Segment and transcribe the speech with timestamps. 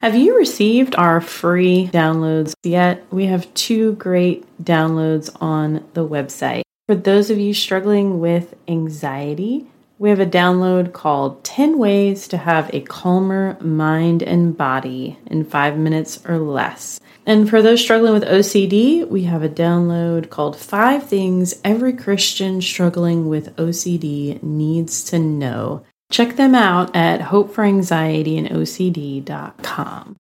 [0.00, 3.04] Have you received our free downloads yet?
[3.10, 6.62] We have two great downloads on the website.
[6.86, 9.66] For those of you struggling with anxiety,
[9.98, 15.44] we have a download called 10 Ways to Have a Calmer Mind and Body in
[15.44, 17.00] five minutes or less.
[17.26, 22.62] And for those struggling with OCD, we have a download called Five Things Every Christian
[22.62, 25.84] Struggling with OCD Needs to Know.
[26.10, 30.16] Check them out at hopeforanxietyandocd.com.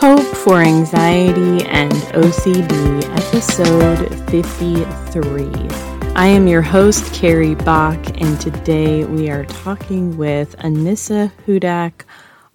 [0.00, 5.50] Hope for Anxiety and OCD, episode 53.
[6.14, 12.04] I am your host, Carrie Bock, and today we are talking with Anissa Hudak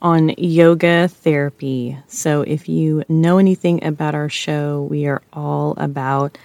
[0.02, 1.98] on yoga therapy.
[2.08, 6.38] So, if you know anything about our show, we are all about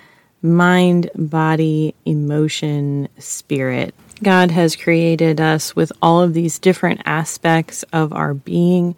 [0.42, 3.94] mind, body, emotion, spirit.
[4.22, 8.96] God has created us with all of these different aspects of our being,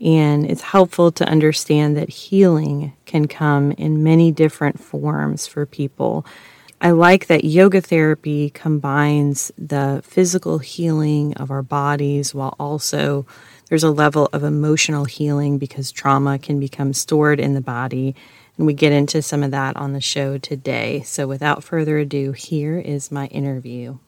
[0.00, 6.26] and it's helpful to understand that healing can come in many different forms for people.
[6.80, 13.26] I like that yoga therapy combines the physical healing of our bodies while also
[13.68, 18.14] there's a level of emotional healing because trauma can become stored in the body
[18.56, 21.02] and we get into some of that on the show today.
[21.02, 23.98] So without further ado, here is my interview.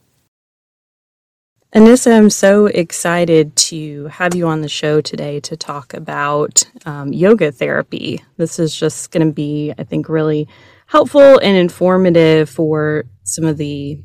[1.74, 7.12] Anissa, I'm so excited to have you on the show today to talk about um,
[7.12, 8.24] yoga therapy.
[8.36, 10.48] This is just going to be, I think, really
[10.86, 14.00] helpful and informative for some of the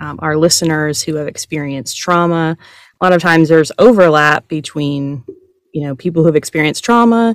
[0.00, 2.56] um, our listeners who have experienced trauma.
[3.00, 5.24] A lot of times, there's overlap between
[5.72, 7.34] you know people who've experienced trauma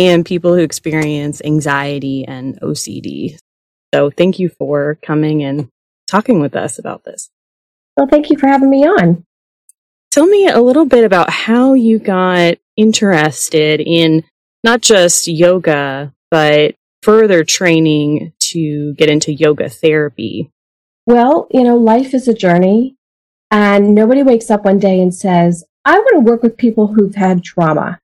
[0.00, 3.38] and people who experience anxiety and OCD.
[3.94, 5.68] So thank you for coming and
[6.06, 7.28] talking with us about this.
[7.96, 9.24] Well, thank you for having me on.
[10.10, 14.24] Tell me a little bit about how you got interested in
[14.64, 20.50] not just yoga, but further training to get into yoga therapy.
[21.06, 22.96] Well, you know, life is a journey,
[23.50, 27.14] and nobody wakes up one day and says, I want to work with people who've
[27.14, 27.99] had trauma.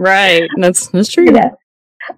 [0.00, 0.48] Right.
[0.56, 1.30] That's that's true.
[1.30, 1.50] Yeah.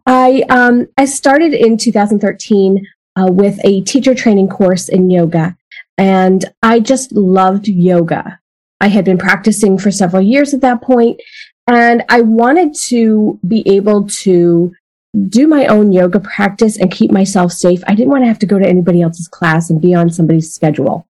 [0.06, 5.56] I um I started in 2013 uh, with a teacher training course in yoga,
[5.98, 8.38] and I just loved yoga.
[8.80, 11.20] I had been practicing for several years at that point,
[11.66, 14.72] and I wanted to be able to
[15.28, 17.82] do my own yoga practice and keep myself safe.
[17.88, 20.54] I didn't want to have to go to anybody else's class and be on somebody's
[20.54, 21.06] schedule.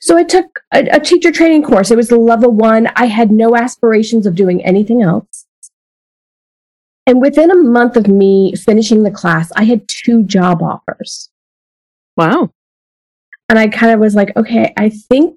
[0.00, 1.90] So I took a, a teacher training course.
[1.90, 2.88] It was level one.
[2.96, 5.29] I had no aspirations of doing anything else.
[7.10, 11.28] And within a month of me finishing the class, I had two job offers.
[12.16, 12.52] Wow.
[13.48, 15.34] And I kind of was like, okay, I think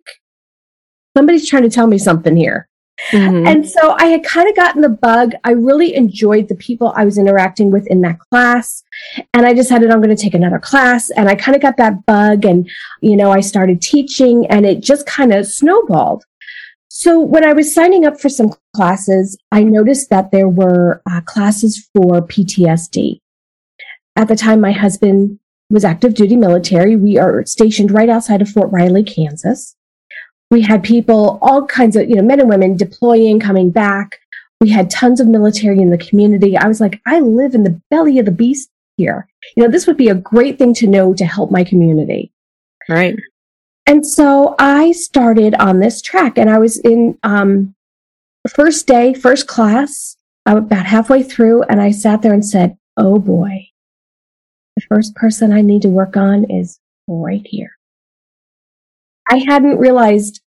[1.18, 2.70] somebody's trying to tell me something here.
[3.10, 3.48] Mm-hmm.
[3.48, 5.34] And so I had kind of gotten the bug.
[5.46, 8.84] I really enjoyed the people I was interacting with in that class.
[9.34, 11.10] And I decided I'm going to take another class.
[11.10, 12.46] And I kind of got that bug.
[12.46, 12.70] And,
[13.02, 16.24] you know, I started teaching and it just kind of snowballed.
[17.04, 21.20] So when I was signing up for some classes, I noticed that there were uh,
[21.20, 23.20] classes for PTSD.
[24.16, 25.38] At the time, my husband
[25.70, 26.96] was active duty military.
[26.96, 29.76] We are stationed right outside of Fort Riley, Kansas.
[30.50, 34.18] We had people, all kinds of, you know, men and women deploying, coming back.
[34.62, 36.56] We had tons of military in the community.
[36.56, 39.28] I was like, I live in the belly of the beast here.
[39.58, 42.32] You know, this would be a great thing to know to help my community.
[42.88, 43.20] Right.
[43.86, 47.76] And so I started on this track and I was in um,
[48.50, 53.68] first day, first class, about halfway through, and I sat there and said, Oh boy,
[54.76, 57.72] the first person I need to work on is right here.
[59.30, 60.42] I hadn't realized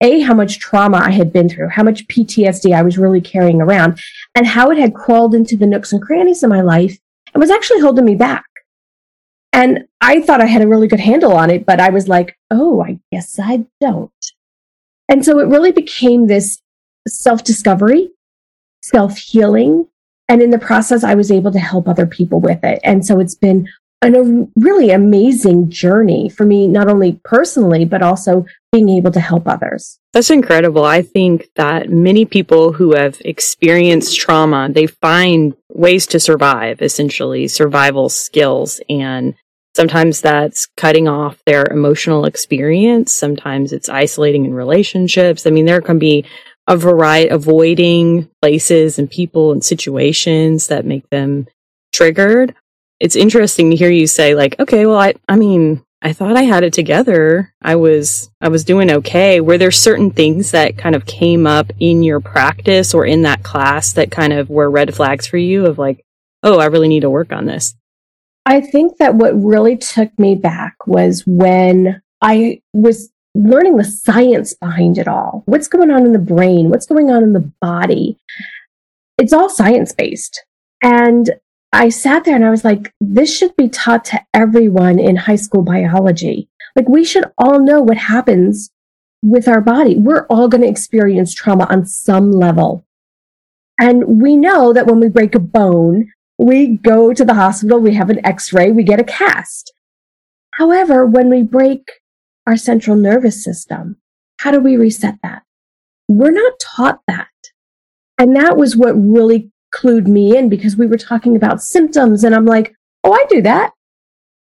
[0.00, 3.60] a how much trauma I had been through, how much PTSD I was really carrying
[3.60, 4.00] around,
[4.34, 6.96] and how it had crawled into the nooks and crannies of my life
[7.34, 8.44] and was actually holding me back.
[9.52, 12.38] And I thought I had a really good handle on it, but I was like,
[12.50, 14.12] oh, I guess I don't.
[15.08, 16.60] And so it really became this
[17.08, 18.10] self discovery,
[18.82, 19.88] self healing.
[20.28, 22.78] And in the process, I was able to help other people with it.
[22.84, 23.68] And so it's been
[24.02, 29.20] an, a really amazing journey for me, not only personally, but also being able to
[29.20, 29.98] help others.
[30.12, 30.84] That's incredible.
[30.84, 37.46] I think that many people who have experienced trauma, they find ways to survive, essentially
[37.48, 38.80] survival skills.
[38.88, 39.34] And
[39.74, 43.14] sometimes that's cutting off their emotional experience.
[43.14, 45.46] Sometimes it's isolating in relationships.
[45.46, 46.24] I mean, there can be
[46.66, 51.46] a variety, avoiding places and people and situations that make them
[51.92, 52.54] triggered.
[53.00, 56.42] It's interesting to hear you say like, okay, well, I, I mean, I thought I
[56.42, 57.52] had it together.
[57.60, 59.40] I was I was doing okay.
[59.40, 63.42] Were there certain things that kind of came up in your practice or in that
[63.42, 66.04] class that kind of were red flags for you of like,
[66.42, 67.74] oh, I really need to work on this?
[68.46, 74.54] I think that what really took me back was when I was learning the science
[74.54, 75.42] behind it all.
[75.44, 76.70] What's going on in the brain?
[76.70, 78.18] What's going on in the body?
[79.18, 80.42] It's all science based.
[80.82, 81.30] And
[81.72, 85.36] I sat there and I was like, this should be taught to everyone in high
[85.36, 86.48] school biology.
[86.74, 88.70] Like, we should all know what happens
[89.22, 89.96] with our body.
[89.96, 92.84] We're all going to experience trauma on some level.
[93.80, 97.94] And we know that when we break a bone, we go to the hospital, we
[97.94, 99.72] have an x ray, we get a cast.
[100.54, 101.90] However, when we break
[102.46, 103.96] our central nervous system,
[104.40, 105.42] how do we reset that?
[106.08, 107.28] We're not taught that.
[108.18, 112.34] And that was what really clued me in because we were talking about symptoms and
[112.34, 112.74] I'm like,
[113.04, 113.72] oh, I do that.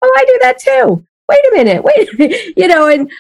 [0.02, 1.06] Oh, I do that too.
[1.28, 1.84] Wait a minute.
[1.84, 2.54] Wait, a minute.
[2.58, 3.12] you know, and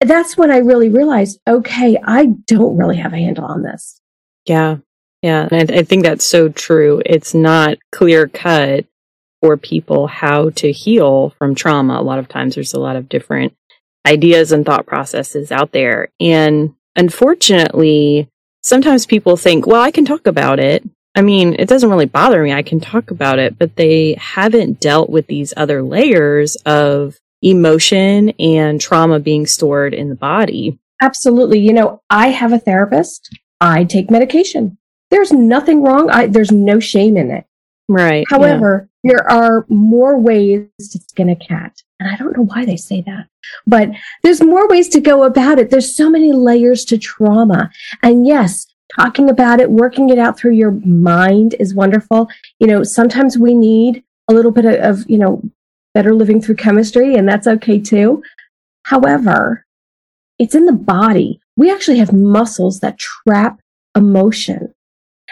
[0.00, 4.00] that's when I really realized, okay, I don't really have a handle on this.
[4.46, 4.78] Yeah.
[5.22, 5.48] Yeah.
[5.50, 7.02] And I, I think that's so true.
[7.06, 8.86] It's not clear cut
[9.40, 12.00] for people how to heal from trauma.
[12.00, 13.54] A lot of times there's a lot of different
[14.06, 16.08] ideas and thought processes out there.
[16.18, 18.28] And unfortunately,
[18.62, 20.88] sometimes people think, well, I can talk about it.
[21.14, 22.52] I mean, it doesn't really bother me.
[22.52, 28.30] I can talk about it, but they haven't dealt with these other layers of emotion
[28.38, 30.78] and trauma being stored in the body.
[31.02, 31.58] Absolutely.
[31.58, 33.28] You know, I have a therapist.
[33.60, 34.78] I take medication.
[35.10, 36.08] There's nothing wrong.
[36.10, 37.44] I, there's no shame in it.
[37.88, 38.24] Right.
[38.30, 39.12] However, yeah.
[39.12, 41.82] there are more ways to skin a cat.
[42.02, 43.28] And I don't know why they say that,
[43.64, 43.88] but
[44.24, 45.70] there's more ways to go about it.
[45.70, 47.70] There's so many layers to trauma.
[48.02, 48.66] And yes,
[48.98, 52.28] talking about it, working it out through your mind is wonderful.
[52.58, 55.42] You know, sometimes we need a little bit of, you know,
[55.94, 58.20] better living through chemistry, and that's okay too.
[58.82, 59.64] However,
[60.40, 61.40] it's in the body.
[61.56, 63.60] We actually have muscles that trap
[63.96, 64.74] emotion,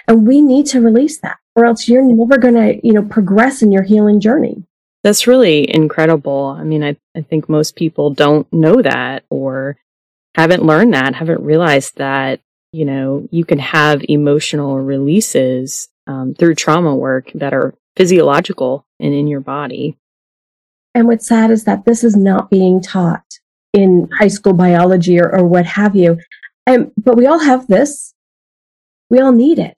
[0.07, 3.61] and we need to release that, or else you're never going to, you know, progress
[3.61, 4.63] in your healing journey.
[5.03, 6.57] That's really incredible.
[6.59, 9.77] I mean, I, I think most people don't know that or
[10.35, 12.41] haven't learned that, haven't realized that
[12.73, 19.13] you know, you can have emotional releases um, through trauma work that are physiological and
[19.13, 19.97] in your body.
[20.95, 23.25] And what's sad is that this is not being taught
[23.73, 26.19] in high school biology or, or what have you.
[26.67, 28.15] And, but we all have this.
[29.09, 29.77] We all need it.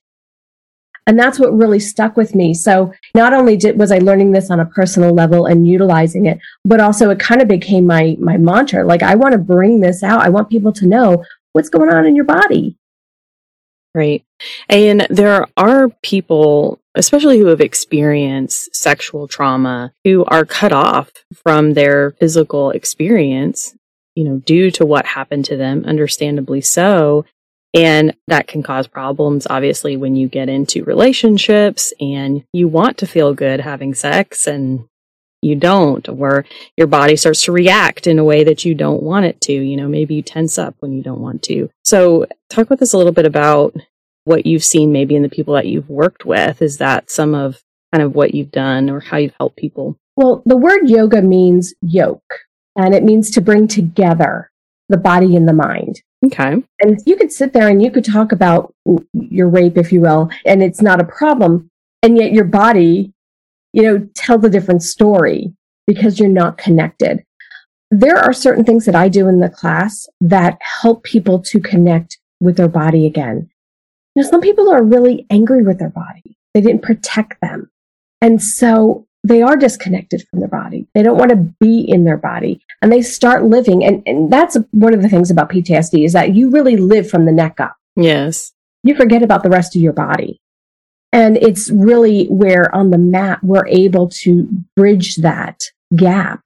[1.06, 2.54] And that's what really stuck with me.
[2.54, 6.38] So not only did, was I learning this on a personal level and utilizing it,
[6.64, 8.84] but also it kind of became my, my mantra.
[8.84, 10.20] Like I want to bring this out.
[10.20, 12.76] I want people to know what's going on in your body.
[13.94, 14.25] Right.
[14.69, 21.75] And there are people, especially who have experienced sexual trauma, who are cut off from
[21.75, 23.75] their physical experience,
[24.14, 27.26] you know, due to what happened to them, understandably so.
[27.75, 33.07] And that can cause problems, obviously, when you get into relationships and you want to
[33.07, 34.87] feel good having sex and
[35.41, 36.45] you don't, or
[36.77, 39.53] your body starts to react in a way that you don't want it to.
[39.53, 41.69] You know, maybe you tense up when you don't want to.
[41.83, 43.75] So, talk with us a little bit about
[44.25, 46.63] what you've seen maybe in the people that you've worked with.
[46.63, 49.97] Is that some of kind of what you've done or how you've helped people?
[50.17, 52.35] Well, the word yoga means yoke,
[52.77, 54.51] and it means to bring together
[54.89, 56.03] the body and the mind.
[56.25, 56.62] Okay.
[56.81, 58.73] And you could sit there and you could talk about
[59.12, 61.69] your rape, if you will, and it's not a problem.
[62.02, 63.12] And yet your body
[63.73, 65.52] you know, tells a different story
[65.87, 67.25] because you're not connected.
[67.91, 72.19] There are certain things that I do in the class that help people to connect
[72.41, 73.50] with their body again.
[74.14, 76.37] You know, some people are really angry with their body.
[76.55, 77.71] They didn't protect them.
[78.21, 80.87] And so they are disconnected from their body.
[80.95, 83.85] They don't want to be in their body and they start living.
[83.85, 87.25] And, and that's one of the things about PTSD is that you really live from
[87.25, 87.77] the neck up.
[87.97, 88.53] Yes.
[88.83, 90.41] You forget about the rest of your body.
[91.12, 95.62] And it's really where on the mat we're able to bridge that
[95.95, 96.43] gap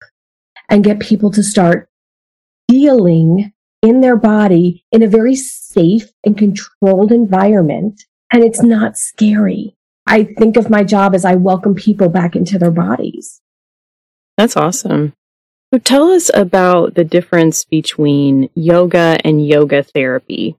[0.69, 1.89] and get people to start
[2.69, 8.03] feeling in their body in a very safe and controlled environment.
[8.31, 9.75] And it's not scary.
[10.07, 13.41] I think of my job as I welcome people back into their bodies.
[14.37, 15.15] That's awesome.
[15.77, 20.57] So tell us about the difference between yoga and yoga therapy.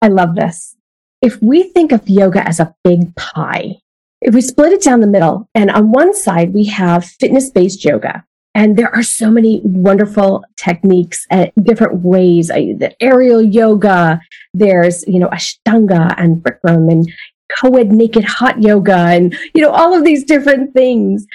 [0.00, 0.76] I love this
[1.20, 3.80] if we think of yoga as a big pie,
[4.20, 7.84] if we split it down the middle, and on one side we have fitness based
[7.84, 12.52] yoga, and there are so many wonderful techniques and different ways.
[12.52, 14.20] Uh, the aerial yoga,
[14.52, 17.12] there's, you know, Ashtanga and Bikram and
[17.58, 21.26] co-ed naked hot yoga and, you know, all of these different things.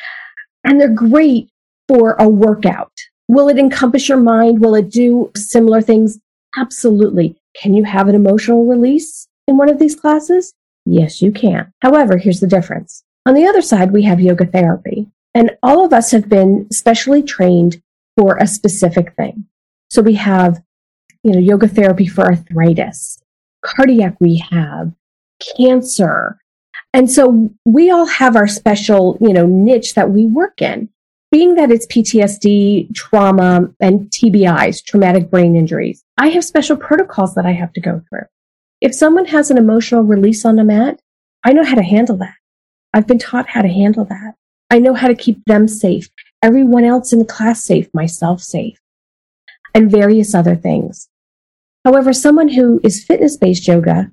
[0.64, 1.50] And they're great
[1.90, 2.94] for a workout.
[3.28, 4.62] Will it encompass your mind?
[4.62, 6.20] Will it do similar things?
[6.56, 7.36] Absolutely.
[7.60, 10.54] Can you have an emotional release in one of these classes?
[10.86, 11.74] Yes, you can.
[11.82, 13.04] However, here's the difference.
[13.26, 17.24] On the other side, we have yoga therapy, and all of us have been specially
[17.24, 17.82] trained
[18.16, 19.46] for a specific thing.
[19.90, 20.62] So we have,
[21.24, 23.20] you know, yoga therapy for arthritis,
[23.66, 24.96] cardiac rehab,
[25.58, 26.40] cancer.
[26.94, 30.90] And so we all have our special, you know, niche that we work in.
[31.32, 37.46] Being that it's PTSD, trauma, and TBIs, traumatic brain injuries, I have special protocols that
[37.46, 38.26] I have to go through.
[38.82, 41.00] If someone has an emotional release on the mat,
[41.44, 42.34] I know how to handle that.
[42.94, 44.36] I've been taught how to handle that.
[44.72, 46.10] I know how to keep them safe,
[46.42, 48.80] everyone else in the class safe, myself safe,
[49.76, 51.10] and various other things.
[51.86, 54.12] However, someone who is fitness based yoga,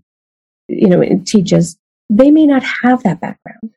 [0.69, 1.79] you know, teaches,
[2.11, 3.75] they may not have that background.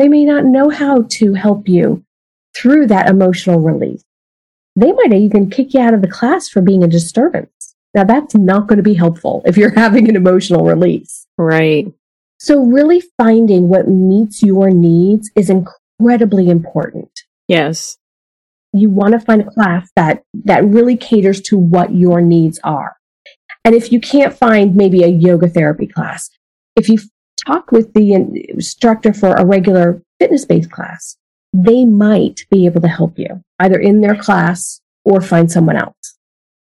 [0.00, 2.04] They may not know how to help you
[2.56, 4.04] through that emotional release.
[4.76, 7.74] They might even kick you out of the class for being a disturbance.
[7.94, 11.26] Now, that's not going to be helpful if you're having an emotional release.
[11.36, 11.92] Right.
[12.38, 17.10] So, really finding what meets your needs is incredibly important.
[17.48, 17.98] Yes.
[18.72, 22.96] You want to find a class that, that really caters to what your needs are.
[23.64, 26.30] And if you can't find maybe a yoga therapy class,
[26.76, 26.98] if you
[27.46, 28.14] talk with the
[28.48, 31.16] instructor for a regular fitness based class,
[31.52, 36.16] they might be able to help you either in their class or find someone else.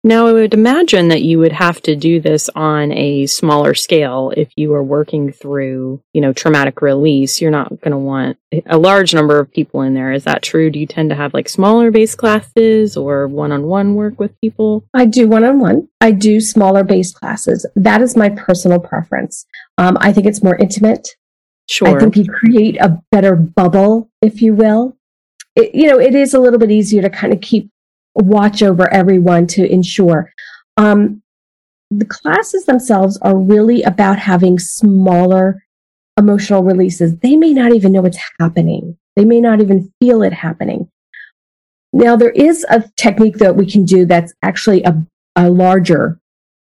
[0.04, 4.32] Now, I would imagine that you would have to do this on a smaller scale
[4.38, 7.42] if you are working through, you know, traumatic release.
[7.42, 10.14] You're not going to want a large number of people in there.
[10.14, 10.70] Is that true?
[10.70, 14.40] Do you tend to have like smaller base classes or one on one work with
[14.40, 14.86] people?
[14.94, 15.90] I do one on one.
[16.00, 17.66] I do smaller base classes.
[17.76, 19.46] That is my personal preference.
[19.78, 21.10] Um, I think it's more intimate.
[21.70, 21.96] Sure.
[21.96, 24.96] I think you create a better bubble, if you will.
[25.56, 27.70] It, you know, it is a little bit easier to kind of keep
[28.16, 30.32] watch over everyone to ensure.
[30.78, 31.22] Um,
[31.92, 35.64] the classes themselves are really about having smaller
[36.18, 37.18] emotional releases.
[37.18, 38.98] They may not even know what's happening.
[39.16, 40.90] They may not even feel it happening.
[41.94, 45.02] Now, there is a technique that we can do that's actually a,
[45.36, 46.20] a larger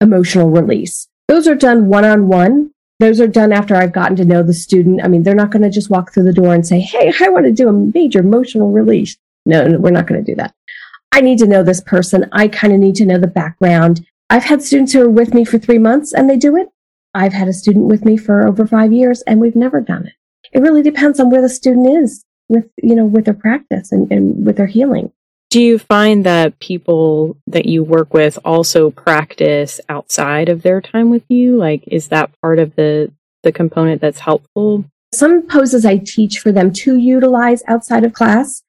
[0.02, 1.08] emotional release.
[1.28, 2.72] Those are done one on one.
[3.00, 5.02] Those are done after I've gotten to know the student.
[5.04, 7.30] I mean, they're not going to just walk through the door and say, Hey, I
[7.30, 9.18] want to do a major emotional release.
[9.46, 10.54] No, no we're not going to do that.
[11.12, 12.30] I need to know this person.
[12.34, 14.06] I kind of need to know the background.
[14.30, 16.68] I've had students who are with me for three months and they do it.
[17.16, 20.14] I've had a student with me for over five years and we've never done it.
[20.52, 24.12] It really depends on where the student is with, you know, with their practice and,
[24.12, 25.12] and with their healing.
[25.50, 31.10] Do you find that people that you work with also practice outside of their time
[31.10, 31.58] with you?
[31.58, 34.86] Like, is that part of the, the component that's helpful?
[35.12, 38.62] Some poses I teach for them to utilize outside of class.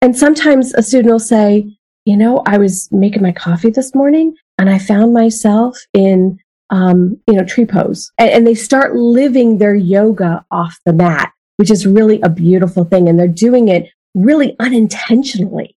[0.00, 4.36] And sometimes a student will say, you know, I was making my coffee this morning
[4.58, 6.38] and I found myself in,
[6.70, 8.12] um, you know, tree pose.
[8.16, 12.84] And, and they start living their yoga off the mat, which is really a beautiful
[12.84, 13.08] thing.
[13.08, 15.74] And they're doing it really unintentionally.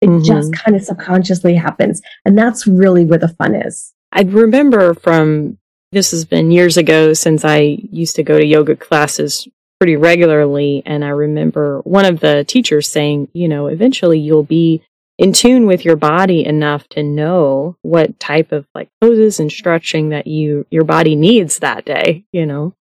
[0.00, 0.24] It mm-hmm.
[0.24, 2.00] just kind of subconsciously happens.
[2.24, 3.92] And that's really where the fun is.
[4.12, 5.58] I remember from
[5.92, 9.46] this has been years ago since I used to go to yoga classes
[9.78, 10.82] pretty regularly.
[10.86, 14.82] And I remember one of the teachers saying, you know, eventually you'll be
[15.20, 20.08] in tune with your body enough to know what type of like poses and stretching
[20.08, 22.74] that you your body needs that day you know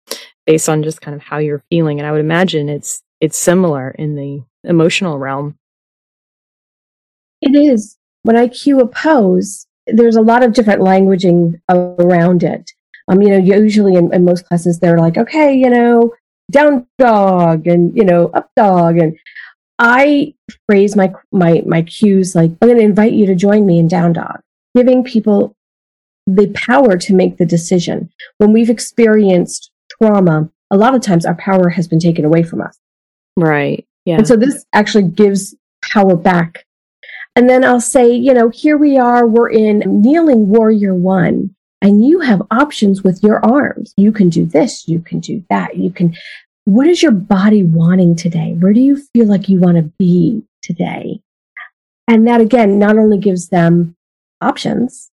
[0.44, 3.90] based on just kind of how you're feeling and i would imagine it's it's similar
[3.90, 5.56] in the emotional realm
[7.46, 12.70] it is when i cue a pose there's a lot of different languaging around it
[13.08, 16.12] um you know usually in, in most classes they're like okay you know
[16.50, 19.16] down dog and you know up dog and
[19.78, 20.34] I
[20.66, 23.88] phrase my my my cues like I'm going to invite you to join me in
[23.88, 24.40] down dog,
[24.74, 25.54] giving people
[26.26, 28.10] the power to make the decision.
[28.38, 32.62] When we've experienced trauma, a lot of times our power has been taken away from
[32.62, 32.78] us.
[33.36, 33.86] Right.
[34.04, 34.16] Yeah.
[34.16, 36.64] And so this actually gives power back.
[37.36, 42.04] And then I'll say, you know, here we are, we're in kneeling warrior one, and
[42.04, 43.92] you have options with your arms.
[43.98, 46.16] You can do this, you can do that, you can
[46.66, 48.56] what is your body wanting today?
[48.58, 51.20] Where do you feel like you want to be today?
[52.08, 53.94] And that again, not only gives them
[54.40, 55.12] options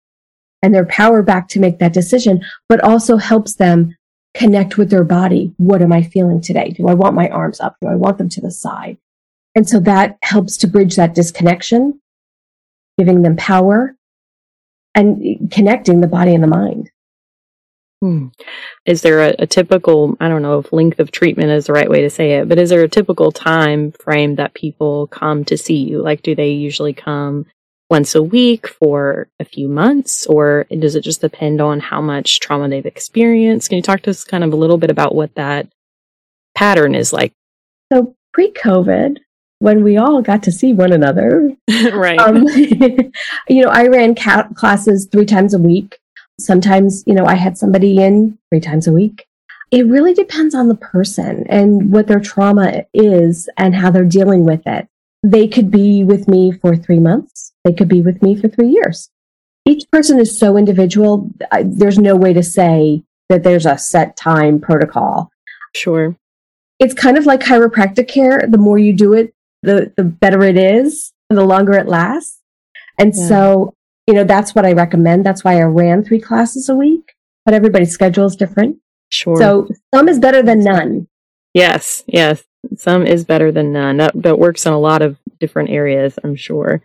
[0.62, 3.96] and their power back to make that decision, but also helps them
[4.36, 5.52] connect with their body.
[5.58, 6.70] What am I feeling today?
[6.70, 7.78] Do I want my arms up?
[7.82, 8.98] Do I want them to the side?
[9.56, 12.00] And so that helps to bridge that disconnection,
[13.00, 13.96] giving them power
[14.94, 16.92] and connecting the body and the mind.
[18.02, 18.28] Hmm.
[18.86, 21.90] Is there a, a, typical, I don't know if length of treatment is the right
[21.90, 25.58] way to say it, but is there a typical time frame that people come to
[25.58, 26.02] see you?
[26.02, 27.46] Like, do they usually come
[27.90, 32.42] once a week for a few months, or does it just depend on how much
[32.42, 33.70] trauma they've experienced?
[33.70, 35.70] Can you talk to us kind of a little bit about what that
[36.54, 37.32] pattern is like?
[37.92, 39.18] So, pre COVID,
[39.60, 41.56] when we all got to see one another,
[41.94, 42.20] right?
[42.20, 42.48] Um,
[43.48, 46.00] you know, I ran classes three times a week
[46.40, 49.28] Sometimes, you know, I had somebody in three times a week.
[49.72, 54.46] It really depends on the person and what their trauma is and how they're dealing
[54.46, 54.88] with it.
[55.22, 57.52] They could be with me for three months.
[57.66, 59.10] They could be with me for three years.
[59.66, 61.30] Each person is so individual.
[61.52, 65.30] I, there's no way to say that there's a set time protocol.
[65.76, 66.16] Sure.
[66.80, 68.46] It's kind of like chiropractic care.
[68.48, 72.40] The more you do it, the, the better it is, and the longer it lasts.
[72.98, 73.28] And yeah.
[73.28, 73.74] so
[74.10, 75.24] you know, that's what I recommend.
[75.24, 77.14] That's why I ran three classes a week,
[77.46, 78.78] but everybody's schedule is different.
[79.10, 79.38] Sure.
[79.38, 81.08] So some is better than none.
[81.54, 82.44] Yes, yes.
[82.76, 83.98] Some is better than none.
[83.98, 86.82] That, that works in a lot of different areas, I'm sure.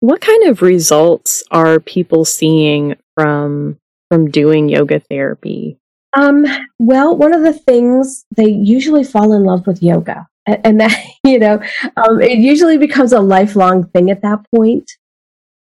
[0.00, 3.78] What kind of results are people seeing from
[4.10, 5.78] from doing yoga therapy?
[6.12, 6.44] Um,
[6.80, 10.26] well, one of the things they usually fall in love with yoga,
[10.64, 11.60] and, that you know,
[11.96, 14.90] um, it usually becomes a lifelong thing at that point.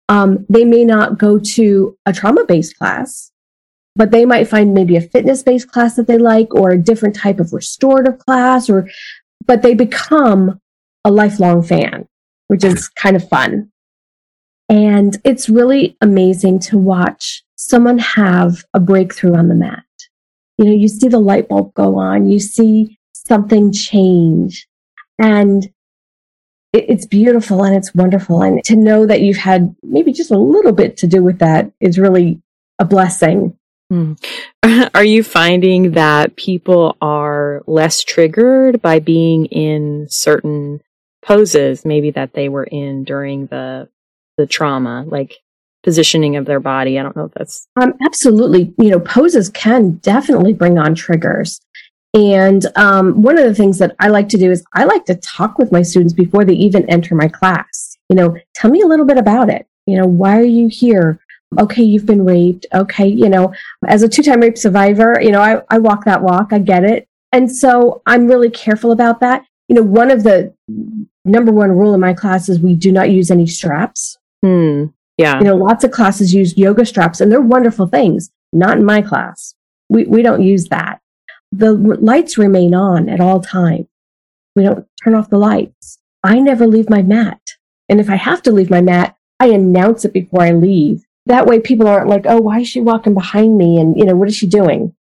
[0.08, 3.32] Um, they may not go to a trauma based class,
[3.96, 7.16] but they might find maybe a fitness based class that they like or a different
[7.16, 8.88] type of restorative class or,
[9.46, 10.60] but they become
[11.04, 12.08] a lifelong fan,
[12.48, 13.72] which is kind of fun.
[14.68, 19.84] And it's really amazing to watch someone have a breakthrough on the mat.
[20.58, 24.68] You know, you see the light bulb go on, you see something change.
[25.20, 25.72] And
[26.74, 28.42] it's beautiful and it's wonderful.
[28.42, 31.72] And to know that you've had maybe just a little bit to do with that
[31.80, 32.42] is really
[32.80, 33.58] a blessing.
[33.90, 34.14] Hmm.
[34.94, 40.82] Are you finding that people are less triggered by being in certain
[41.24, 43.90] poses, maybe that they were in during the
[44.38, 45.38] the trauma, like
[45.84, 47.00] positioning of their body?
[47.00, 48.74] I don't know if that's um, absolutely.
[48.80, 51.62] You know, poses can definitely bring on triggers.
[52.16, 55.16] And um, one of the things that I like to do is I like to
[55.16, 57.98] talk with my students before they even enter my class.
[58.10, 59.68] You know, tell me a little bit about it.
[59.86, 61.20] You know, why are you here?
[61.60, 62.66] Okay, you've been raped.
[62.74, 63.54] Okay, you know,
[63.88, 66.54] as a two time rape survivor, you know, I, I walk that walk.
[66.54, 67.06] I get it.
[67.34, 69.44] And so I'm really careful about that.
[69.68, 70.54] You know, one of the
[71.26, 74.18] number one rule in my class is we do not use any straps.
[74.42, 74.86] Hmm.
[75.18, 75.40] Yeah.
[75.40, 78.32] You know, lots of classes use yoga straps and they're wonderful things.
[78.54, 79.54] Not in my class.
[79.90, 81.02] We, we don't use that
[81.58, 83.88] the lights remain on at all times.
[84.56, 86.00] We don't turn off the lights.
[86.24, 87.40] I never leave my mat.
[87.90, 91.06] And if I have to leave my mat, I announce it before I leave.
[91.26, 93.78] That way people aren't like, oh, why is she walking behind me?
[93.78, 94.96] And, you know, what is she doing?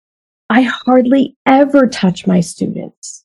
[0.48, 3.24] I hardly ever touch my students.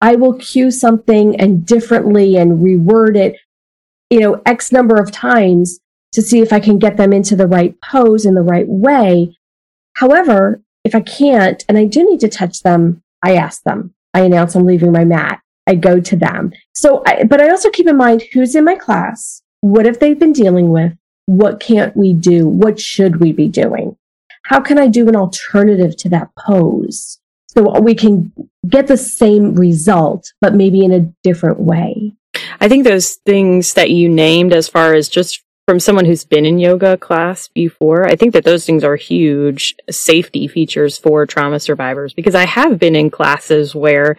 [0.00, 3.36] I will cue something and differently and reword it,
[4.10, 5.80] you know, X number of times
[6.12, 9.36] to see if I can get them into the right pose in the right way.
[9.94, 13.94] However, if I can't and I do need to touch them, I ask them.
[14.12, 15.40] I announce I'm leaving my mat.
[15.66, 16.52] I go to them.
[16.74, 19.42] So, I, but I also keep in mind who's in my class.
[19.62, 20.92] What have they been dealing with?
[21.26, 22.46] What can't we do?
[22.46, 23.96] What should we be doing?
[24.44, 27.18] How can I do an alternative to that pose?
[27.48, 28.32] So we can
[28.68, 32.12] get the same result, but maybe in a different way.
[32.60, 36.44] I think those things that you named, as far as just from someone who's been
[36.44, 41.58] in yoga class before, I think that those things are huge safety features for trauma
[41.58, 44.18] survivors because I have been in classes where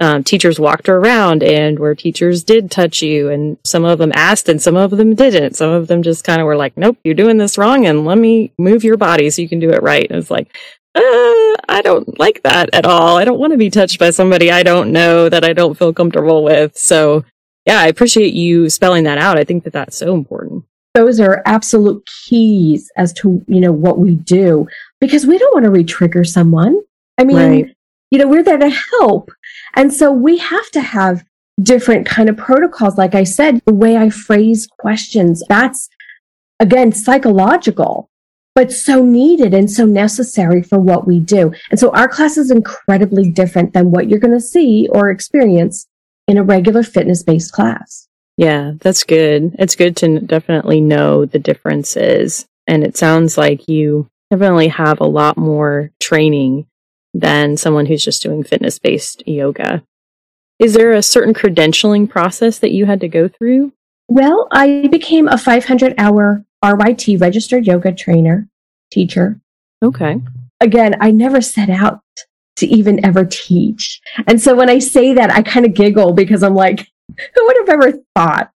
[0.00, 4.48] um, teachers walked around and where teachers did touch you and some of them asked
[4.48, 5.54] and some of them didn't.
[5.54, 8.18] Some of them just kind of were like, nope, you're doing this wrong and let
[8.18, 10.10] me move your body so you can do it right.
[10.10, 10.56] And it's like,
[10.94, 11.00] uh,
[11.68, 13.18] I don't like that at all.
[13.18, 15.92] I don't want to be touched by somebody I don't know that I don't feel
[15.92, 16.76] comfortable with.
[16.76, 17.24] So
[17.70, 19.38] yeah, I appreciate you spelling that out.
[19.38, 20.64] I think that that's so important.
[20.94, 24.66] Those are absolute keys as to, you know, what we do
[25.00, 26.80] because we don't want to re-trigger someone.
[27.16, 27.76] I mean, right.
[28.10, 29.30] you know, we're there to help.
[29.76, 31.22] And so we have to have
[31.62, 32.98] different kind of protocols.
[32.98, 35.88] Like I said, the way I phrase questions, that's
[36.58, 38.10] again, psychological,
[38.56, 41.52] but so needed and so necessary for what we do.
[41.70, 45.86] And so our class is incredibly different than what you're going to see or experience
[46.30, 48.06] in a regular fitness based class.
[48.36, 49.56] Yeah, that's good.
[49.58, 52.46] It's good to definitely know the differences.
[52.66, 56.66] And it sounds like you definitely have a lot more training
[57.12, 59.82] than someone who's just doing fitness based yoga.
[60.60, 63.72] Is there a certain credentialing process that you had to go through?
[64.08, 68.48] Well, I became a 500 hour RYT registered yoga trainer,
[68.92, 69.40] teacher.
[69.82, 70.20] Okay.
[70.60, 72.00] again, I never set out
[72.60, 74.00] to even ever teach.
[74.26, 76.86] And so when I say that, I kind of giggle because I'm like,
[77.34, 78.50] who would have ever thought?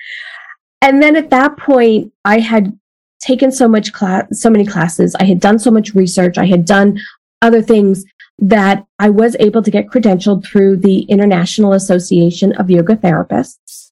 [0.83, 2.79] And then at that point, I had
[3.21, 5.15] taken so much class, so many classes.
[5.17, 6.39] I had done so much research.
[6.39, 6.99] I had done
[7.43, 8.05] other things
[8.39, 13.91] that I was able to get credentialed through the International Association of Yoga Therapists.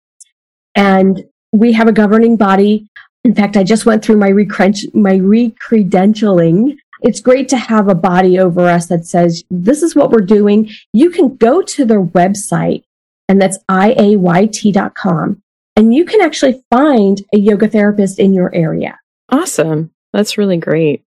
[0.75, 2.89] And we have a governing body.
[3.25, 6.77] In fact, I just went through my, recred- my recredentialing.
[7.03, 10.71] It's great to have a body over us that says, this is what we're doing.
[10.93, 12.85] You can go to their website,
[13.29, 15.43] and that's iayt.com,
[15.77, 18.99] and you can actually find a yoga therapist in your area.
[19.29, 19.91] Awesome.
[20.13, 21.05] That's really great.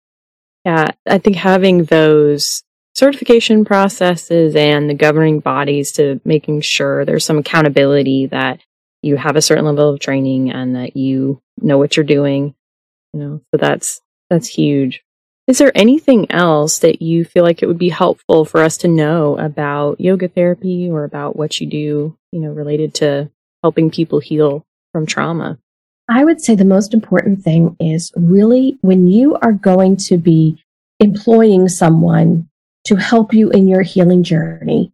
[0.66, 2.64] Yeah, I think having those
[2.96, 8.60] certification processes and the governing bodies to making sure there's some accountability that
[9.02, 12.54] you have a certain level of training and that you know what you're doing
[13.14, 15.02] you know so that's that's huge
[15.50, 18.88] is there anything else that you feel like it would be helpful for us to
[18.88, 23.32] know about yoga therapy or about what you do you know related to
[23.64, 25.58] helping people heal from trauma?
[26.08, 30.64] I would say the most important thing is really when you are going to be
[31.00, 32.48] employing someone
[32.84, 34.94] to help you in your healing journey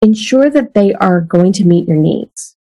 [0.00, 2.56] ensure that they are going to meet your needs.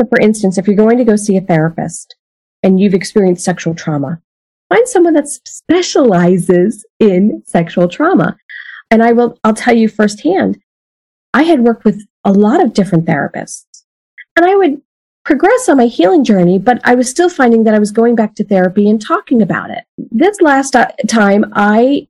[0.00, 2.14] So, for instance, if you're going to go see a therapist
[2.62, 4.22] and you've experienced sexual trauma,
[4.68, 8.36] find someone that specializes in sexual trauma.
[8.90, 10.60] And I will, I'll tell you firsthand,
[11.34, 13.64] I had worked with a lot of different therapists
[14.38, 14.80] and I would
[15.24, 18.34] progress on my healing journey, but I was still finding that I was going back
[18.36, 19.84] to therapy and talking about it.
[19.98, 22.08] This last uh, time I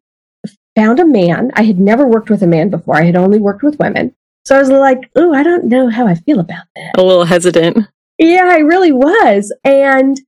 [0.77, 1.51] found a man.
[1.55, 2.97] I had never worked with a man before.
[2.97, 4.14] I had only worked with women.
[4.44, 6.92] So I was like, oh, I don't know how I feel about that.
[6.97, 7.79] A little hesitant.
[8.18, 9.53] Yeah, I really was.
[9.64, 10.21] And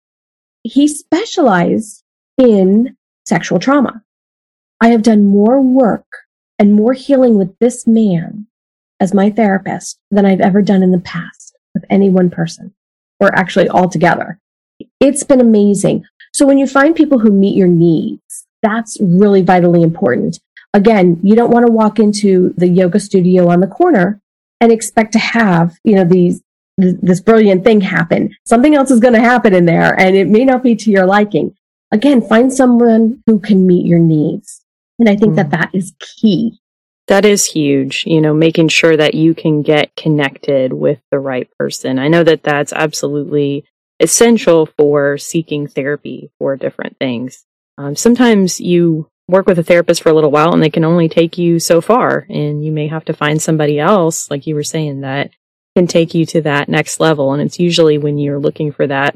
[0.62, 2.03] he specialized
[2.40, 4.03] in sexual trauma.
[4.81, 6.07] I have done more work
[6.59, 8.46] and more healing with this man
[8.98, 12.74] as my therapist than I've ever done in the past with any one person
[13.20, 14.40] or actually all together.
[14.98, 16.05] It's been amazing.
[16.33, 20.38] So when you find people who meet your needs, that's really vitally important
[20.74, 24.20] again, you don't want to walk into the yoga studio on the corner
[24.61, 26.42] and expect to have, you know, these,
[26.76, 28.35] this brilliant thing happen.
[28.44, 31.07] Something else is going to happen in there and it may not be to your
[31.07, 31.55] liking.
[31.92, 34.62] Again, find someone who can meet your needs.
[34.98, 35.37] And I think mm.
[35.37, 36.61] that that is key.
[37.09, 41.48] That is huge, you know, making sure that you can get connected with the right
[41.59, 41.98] person.
[41.98, 43.64] I know that that's absolutely
[43.98, 47.44] essential for seeking therapy for different things.
[47.79, 51.09] Um, sometimes you work with a therapist for a little while and they can only
[51.09, 52.26] take you so far.
[52.29, 55.31] And you may have to find somebody else, like you were saying, that
[55.76, 57.33] can take you to that next level.
[57.33, 59.14] And it's usually when you're looking for that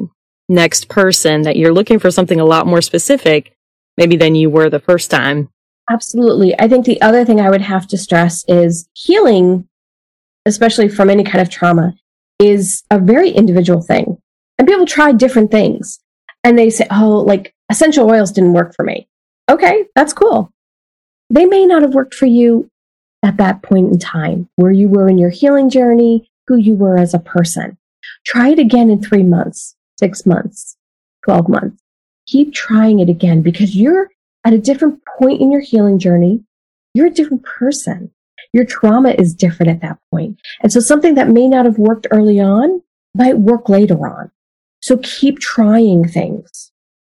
[0.48, 3.54] next person that you're looking for something a lot more specific,
[3.96, 5.48] maybe than you were the first time.
[5.90, 6.58] Absolutely.
[6.58, 9.68] I think the other thing I would have to stress is healing,
[10.46, 11.94] especially from any kind of trauma,
[12.38, 14.18] is a very individual thing.
[14.58, 16.00] And people try different things
[16.42, 19.08] and they say, oh, like essential oils didn't work for me
[19.50, 20.52] okay, that's cool.
[21.30, 22.68] They may not have worked for you
[23.22, 26.98] at that point in time, where you were in your healing journey, who you were
[26.98, 27.78] as a person.
[28.26, 30.76] Try it again in three months, six months,
[31.24, 31.82] 12 months.
[32.26, 34.10] Keep trying it again because you're
[34.44, 36.42] at a different point in your healing journey.
[36.94, 38.10] You're a different person.
[38.52, 40.40] Your trauma is different at that point.
[40.62, 42.82] And so something that may not have worked early on
[43.14, 44.30] might work later on.
[44.80, 46.70] So keep trying things.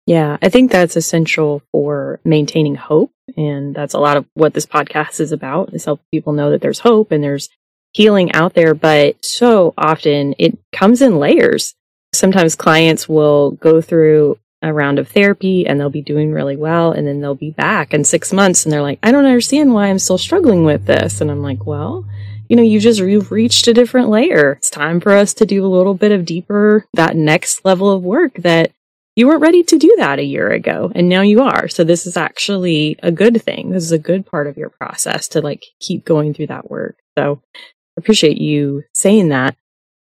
[0.06, 3.12] Yeah, I think that's essential for maintaining hope.
[3.36, 6.62] And that's a lot of what this podcast is about is help people know that
[6.62, 7.50] there's hope and there's
[7.92, 8.74] healing out there.
[8.74, 11.74] But so often it comes in layers.
[12.12, 16.90] Sometimes clients will go through a round of therapy and they'll be doing really well.
[16.92, 19.86] And then they'll be back in six months and they're like, I don't understand why
[19.86, 21.20] I'm still struggling with this.
[21.20, 22.04] And I'm like, well,
[22.48, 24.52] you know, you just, you've reached a different layer.
[24.52, 28.02] It's time for us to do a little bit of deeper, that next level of
[28.02, 28.72] work that
[29.14, 31.68] you weren't ready to do that a year ago and now you are.
[31.68, 33.70] So this is actually a good thing.
[33.70, 36.96] This is a good part of your process to like keep going through that work.
[37.18, 39.56] So I appreciate you saying that.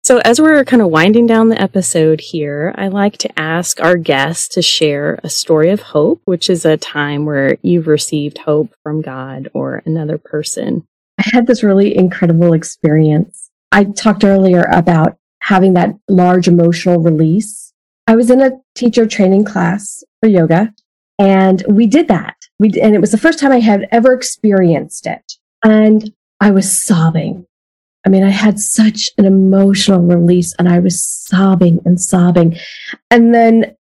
[0.07, 3.97] So as we're kind of winding down the episode here, I like to ask our
[3.97, 8.73] guests to share a story of hope, which is a time where you've received hope
[8.83, 10.85] from God or another person.
[11.19, 13.49] I had this really incredible experience.
[13.73, 17.73] I talked earlier about having that large emotional release
[18.07, 20.73] I was in a teacher training class for yoga
[21.19, 22.37] and we did that.
[22.59, 25.33] We, and it was the first time I had ever experienced it.
[25.65, 27.45] And I was sobbing.
[28.07, 32.57] I mean, I had such an emotional release and I was sobbing and sobbing.
[33.11, 33.75] And then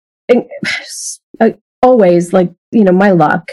[1.82, 3.52] always like, you know, my luck,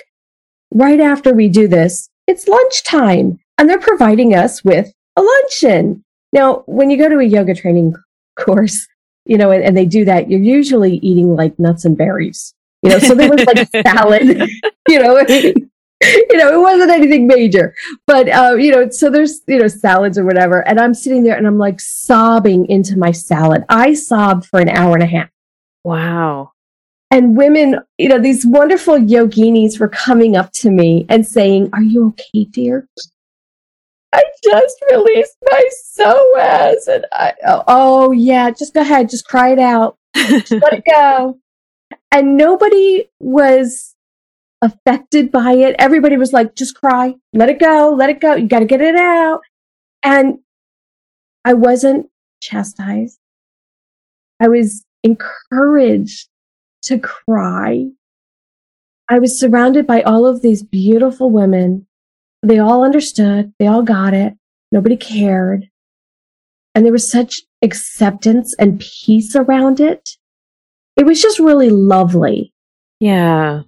[0.74, 6.06] right after we do this, it's lunchtime and they're providing us with a luncheon.
[6.32, 7.94] Now, when you go to a yoga training
[8.40, 8.88] course,
[9.26, 12.54] you know, and, and they do that, you're usually eating like nuts and berries.
[12.82, 14.50] You know, so there was like a salad,
[14.88, 15.18] you know,
[16.30, 17.74] you know, it wasn't anything major,
[18.08, 20.68] but, uh, you know, so there's, you know, salads or whatever.
[20.68, 23.64] And I'm sitting there and I'm like sobbing into my salad.
[23.70, 25.30] I sobbed for an hour and a half.
[25.84, 26.52] Wow.
[27.12, 31.82] And women, you know, these wonderful yoginis were coming up to me and saying, Are
[31.82, 32.88] you okay, dear?
[34.14, 36.88] I just released my psoas.
[36.88, 39.10] And I, oh, oh, yeah, just go ahead.
[39.10, 39.98] Just cry it out.
[40.16, 41.38] Just let it go.
[42.14, 43.96] And nobody was
[44.62, 45.76] affected by it.
[45.80, 48.36] Everybody was like, just cry, let it go, let it go.
[48.36, 49.42] You got to get it out.
[50.04, 50.40] And
[51.44, 52.08] I wasn't
[52.42, 53.20] chastised.
[54.40, 56.30] I was encouraged
[56.84, 57.88] to cry.
[59.10, 61.88] I was surrounded by all of these beautiful women.
[62.44, 63.54] They all understood.
[63.60, 64.34] They all got it.
[64.72, 65.70] Nobody cared.
[66.74, 70.12] And there was such acceptance and peace around it.
[70.96, 72.54] It was just really lovely.
[73.00, 73.64] Yeah.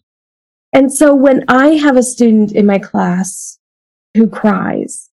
[0.73, 3.59] And so when I have a student in my class
[4.15, 5.09] who cries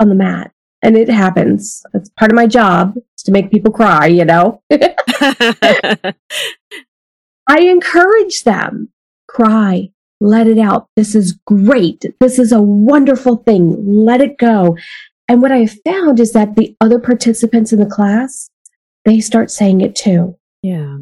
[0.00, 0.52] on the mat,
[0.84, 4.62] and it happens, it's part of my job to make people cry, you know.
[4.70, 6.14] I
[7.48, 8.88] encourage them
[9.28, 10.88] cry, let it out.
[10.96, 12.04] This is great.
[12.20, 13.76] This is a wonderful thing.
[13.86, 14.76] Let it go.
[15.28, 18.50] And what I have found is that the other participants in the class,
[19.04, 20.36] they start saying it too.
[20.62, 20.98] Yeah.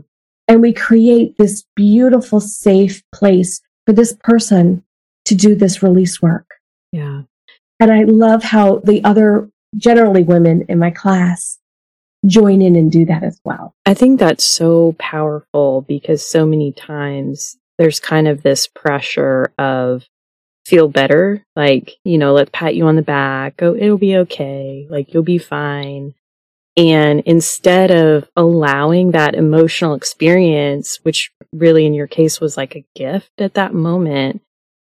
[0.47, 4.85] And we create this beautiful, safe place for this person
[5.27, 6.47] to do this release work.
[6.93, 7.23] Yeah.
[7.79, 11.59] And I love how the other, generally women in my class,
[12.27, 13.75] join in and do that as well.
[13.87, 20.05] I think that's so powerful because so many times there's kind of this pressure of
[20.67, 24.87] feel better, like, you know, let's pat you on the back, oh, it'll be okay,
[24.91, 26.15] like, you'll be fine.
[26.81, 32.87] And instead of allowing that emotional experience, which really in your case was like a
[32.95, 34.41] gift at that moment.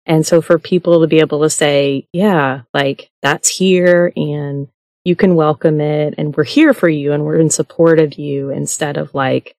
[0.06, 4.70] And so for people to be able to say, yeah, like that's here and
[5.04, 8.52] you can welcome it and we're here for you and we're in support of you
[8.52, 9.54] instead of like,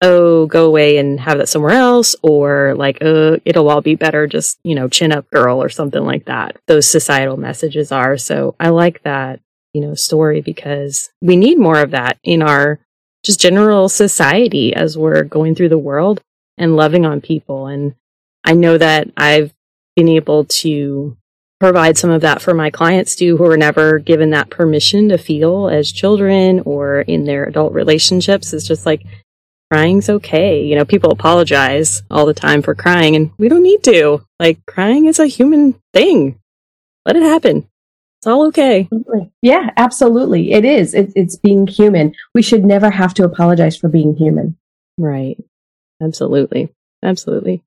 [0.00, 4.28] oh, go away and have that somewhere else or like, oh, it'll all be better.
[4.28, 6.56] Just, you know, chin up girl or something like that.
[6.68, 8.16] Those societal messages are.
[8.16, 9.40] So I like that
[9.74, 12.80] you know, story because we need more of that in our
[13.24, 16.20] just general society as we're going through the world
[16.56, 17.66] and loving on people.
[17.66, 17.94] And
[18.44, 19.52] I know that I've
[19.96, 21.16] been able to
[21.58, 25.18] provide some of that for my clients too, who are never given that permission to
[25.18, 28.52] feel as children or in their adult relationships.
[28.52, 29.04] It's just like
[29.70, 30.62] crying's okay.
[30.62, 34.24] You know, people apologize all the time for crying and we don't need to.
[34.38, 36.38] Like crying is a human thing.
[37.06, 37.68] Let it happen.
[38.24, 38.88] It's all okay.
[39.42, 40.52] Yeah, absolutely.
[40.52, 40.94] It is.
[40.94, 42.14] It, it's being human.
[42.34, 44.56] We should never have to apologize for being human.
[44.96, 45.36] Right.
[46.02, 46.70] Absolutely.
[47.02, 47.62] Absolutely.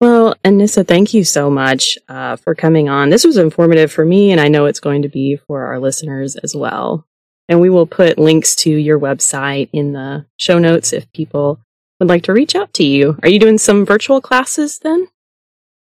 [0.00, 3.10] Well, Anissa, thank you so much uh, for coming on.
[3.10, 6.36] This was informative for me, and I know it's going to be for our listeners
[6.36, 7.06] as well.
[7.50, 11.60] And we will put links to your website in the show notes if people
[12.00, 13.18] would like to reach out to you.
[13.22, 15.08] Are you doing some virtual classes then?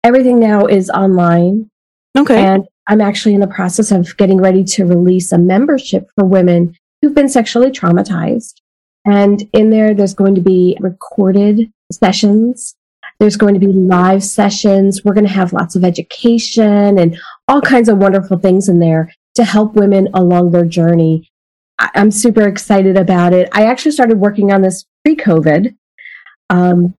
[0.03, 1.69] Everything now is online.
[2.17, 2.43] Okay.
[2.43, 6.75] And I'm actually in the process of getting ready to release a membership for women
[7.01, 8.55] who've been sexually traumatized.
[9.05, 12.75] And in there, there's going to be recorded sessions.
[13.19, 15.03] There's going to be live sessions.
[15.03, 19.13] We're going to have lots of education and all kinds of wonderful things in there
[19.35, 21.29] to help women along their journey.
[21.79, 23.49] I'm super excited about it.
[23.51, 25.75] I actually started working on this pre COVID.
[26.49, 26.95] Um,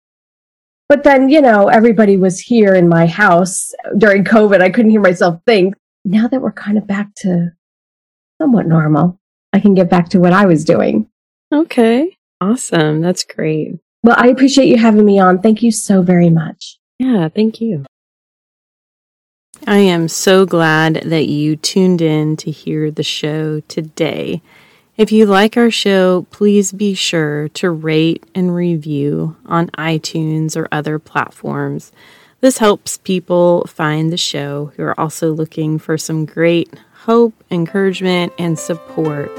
[0.88, 4.60] but then, you know, everybody was here in my house during COVID.
[4.60, 5.74] I couldn't hear myself think.
[6.04, 7.52] Now that we're kind of back to
[8.40, 9.18] somewhat normal,
[9.52, 11.08] I can get back to what I was doing.
[11.52, 12.16] Okay.
[12.40, 13.00] Awesome.
[13.00, 13.78] That's great.
[14.02, 15.40] Well, I appreciate you having me on.
[15.40, 16.78] Thank you so very much.
[16.98, 17.84] Yeah, thank you.
[19.66, 24.42] I am so glad that you tuned in to hear the show today.
[24.96, 30.68] If you like our show, please be sure to rate and review on iTunes or
[30.70, 31.90] other platforms.
[32.40, 38.32] This helps people find the show who are also looking for some great hope, encouragement,
[38.38, 39.32] and support.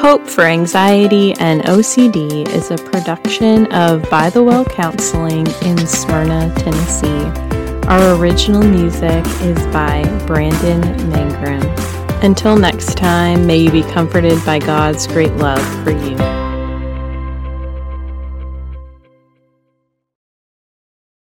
[0.00, 6.52] Hope for Anxiety and OCD is a production of By the Well Counseling in Smyrna,
[6.56, 7.86] Tennessee.
[7.86, 11.99] Our original music is by Brandon Mangrum.
[12.22, 16.39] Until next time, may you be comforted by God's great love for you.